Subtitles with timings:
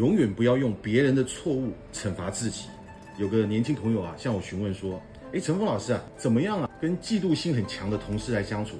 [0.00, 2.64] 永远不要用别人的错误惩罚自己。
[3.18, 4.98] 有个年轻朋友啊，向我询问说
[5.34, 6.70] ：“哎，陈峰老师啊，怎么样啊？
[6.80, 8.76] 跟嫉妒心很强的同事来相处？”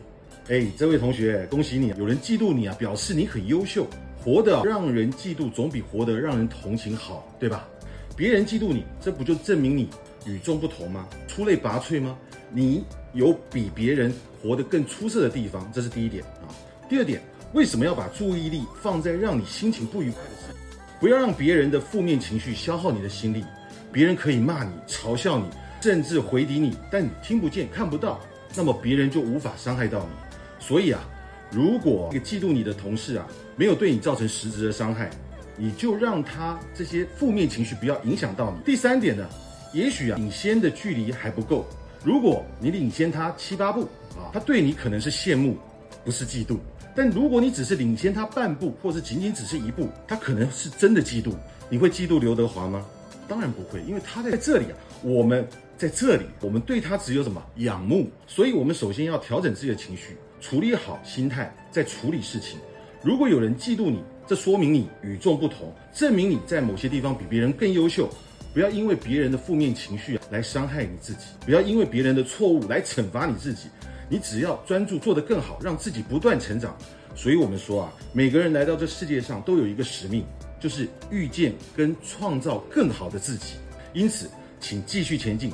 [0.49, 3.87] 哎，这位同学，恭喜你，有人嫉妒你啊，表示你很优秀，
[4.25, 7.69] 活得让人嫉妒总比活得让人同情好，对吧？
[8.17, 9.91] 别人嫉妒你，这不就证明你
[10.25, 11.07] 与众不同吗？
[11.29, 12.17] 出类拔萃吗？
[12.51, 12.83] 你
[13.13, 14.11] 有比别人
[14.43, 16.49] 活得更出色的地方，这是第一点啊。
[16.89, 17.21] 第二点，
[17.53, 20.57] 为什么要把注意力放在让你心情不愉快的事？
[21.01, 23.45] 不要让别人的负面情绪消耗你的心力。
[23.91, 25.47] 别人可以骂你、嘲笑你，
[25.81, 28.21] 甚至回敌你，但你听不见、看不到，
[28.55, 30.65] 那么别人就无法伤害到你。
[30.65, 31.03] 所以啊，
[31.51, 33.27] 如果一个嫉妒你的同事啊，
[33.57, 35.11] 没有对你造成实质的伤害，
[35.57, 38.63] 你就让他这些负面情绪不要影响到你。
[38.65, 39.29] 第三点呢，
[39.73, 41.67] 也许啊，领先的距离还不够。
[42.05, 43.83] 如果你领先他七八步
[44.17, 45.57] 啊，他对你可能是羡慕，
[46.05, 46.59] 不是嫉妒。
[46.95, 51.33] 但如果你只是领先他半步，或是仅仅只是一步，他可能是真的嫉妒。
[51.69, 52.85] 你会嫉妒刘德华吗？
[53.29, 55.47] 当然不会，因为他在这里啊，我们
[55.79, 58.11] 在这里，我们对他只有什么仰慕。
[58.27, 62.59] 所以，我们首先要调整自己的情绪，处理好心态，再处理事情。
[63.03, 68.11] 如果有人嫉妒你，这说明你与众不同，证明你在某些地方比别人更优秀。
[68.53, 73.69] 不要因为别人的负面情绪来伤害你自己，不要因为别人的错误来惩罚你自己。
[74.11, 76.77] 你只要专注做得更好，让自己不断成长。
[77.15, 80.23] 所以我们说啊，每个人来到这世界上都有一个使命。
[80.61, 83.55] 就是遇见跟创造更好的自己，
[83.95, 84.29] 因此，
[84.61, 85.51] 请继续前进，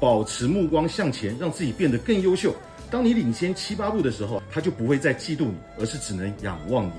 [0.00, 2.52] 保持目光向前，让自己变得更优秀。
[2.90, 6.92] 当你领先七八步的时候，他就不会再嫉妒你，而是只能仰望你。